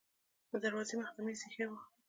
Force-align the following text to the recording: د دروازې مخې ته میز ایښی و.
د 0.49 0.51
دروازې 0.63 0.93
مخې 0.99 1.11
ته 1.15 1.21
میز 1.25 1.39
ایښی 1.45 1.65
و. 1.69 1.71